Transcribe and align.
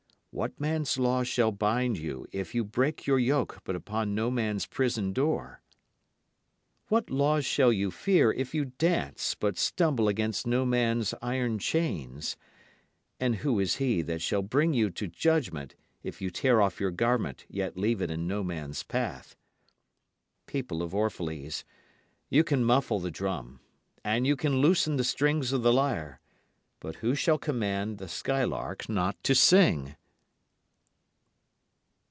What 0.33 0.57
man's 0.61 0.97
law 0.97 1.23
shall 1.23 1.51
bind 1.51 1.97
you 1.97 2.25
if 2.31 2.55
you 2.55 2.63
break 2.63 3.05
your 3.05 3.19
yoke 3.19 3.59
but 3.65 3.75
upon 3.75 4.15
no 4.15 4.31
man's 4.31 4.65
prison 4.65 5.11
door? 5.11 5.61
What 6.87 7.09
laws 7.09 7.43
shall 7.45 7.73
you 7.73 7.91
fear 7.91 8.31
if 8.31 8.55
you 8.55 8.63
dance 8.63 9.35
but 9.35 9.57
stumble 9.57 10.07
against 10.07 10.47
no 10.47 10.65
man's 10.65 11.13
iron 11.21 11.59
chains? 11.59 12.37
And 13.19 13.35
who 13.35 13.59
is 13.59 13.75
he 13.75 14.01
that 14.03 14.21
shall 14.21 14.41
bring 14.41 14.73
you 14.73 14.89
to 14.91 15.07
judgment 15.09 15.75
if 16.01 16.21
you 16.21 16.29
tear 16.29 16.61
off 16.61 16.79
your 16.79 16.91
garment 16.91 17.43
yet 17.49 17.75
leave 17.75 18.01
it 18.01 18.09
in 18.09 18.25
no 18.25 18.41
man's 18.41 18.83
path? 18.83 19.35
People 20.45 20.81
of 20.81 20.93
Orphalese, 20.95 21.65
you 22.29 22.45
can 22.45 22.63
muffle 22.63 23.01
the 23.01 23.11
drum, 23.11 23.59
and 24.01 24.25
you 24.25 24.37
can 24.37 24.61
loosen 24.61 24.95
the 24.95 25.03
strings 25.03 25.51
of 25.51 25.61
the 25.61 25.73
lyre, 25.73 26.21
but 26.79 26.95
who 26.95 27.15
shall 27.15 27.37
command 27.37 27.97
the 27.97 28.07
skylark 28.07 28.87
not 28.87 29.21
to 29.25 29.35
sing? 29.35 29.95